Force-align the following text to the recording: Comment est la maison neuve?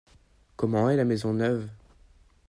Comment 0.55 0.89
est 0.89 0.95
la 0.95 1.05
maison 1.05 1.31
neuve? 1.31 1.69